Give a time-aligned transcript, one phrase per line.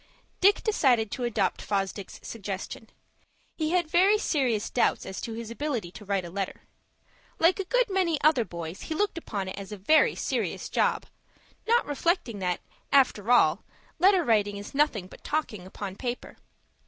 [0.39, 2.89] Dick decided to adopt Fosdick's suggestion.
[3.55, 6.63] He had very serious doubts as to his ability to write a letter.
[7.37, 11.05] Like a good many other boys, he looked upon it as a very serious job,
[11.67, 12.61] not reflecting that,
[12.91, 13.63] after all,
[13.99, 16.35] letter writing is nothing but talking upon paper.